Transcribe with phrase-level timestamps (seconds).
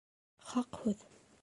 [0.53, 1.07] Хаҡ һүҙ.